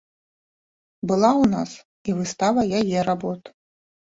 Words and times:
Была 1.11 1.29
ў 1.41 1.45
нас 1.55 1.71
і 2.09 2.17
выстава 2.21 2.61
яе 2.79 2.99
работ. 3.11 3.41